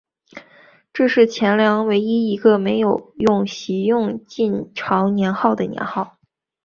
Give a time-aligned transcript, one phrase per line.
[0.91, 3.13] 这是前凉唯一一个没有
[3.45, 6.17] 袭用晋朝年号的年号。